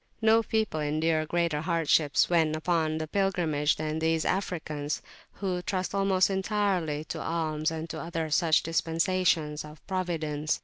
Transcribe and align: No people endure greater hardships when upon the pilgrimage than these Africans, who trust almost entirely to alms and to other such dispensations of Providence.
No 0.19 0.41
people 0.41 0.79
endure 0.79 1.27
greater 1.27 1.61
hardships 1.61 2.27
when 2.27 2.55
upon 2.55 2.97
the 2.97 3.05
pilgrimage 3.07 3.75
than 3.75 3.99
these 3.99 4.25
Africans, 4.25 5.03
who 5.33 5.61
trust 5.61 5.93
almost 5.93 6.31
entirely 6.31 7.03
to 7.03 7.21
alms 7.21 7.69
and 7.69 7.87
to 7.91 7.99
other 8.01 8.31
such 8.31 8.63
dispensations 8.63 9.63
of 9.63 9.85
Providence. 9.85 10.59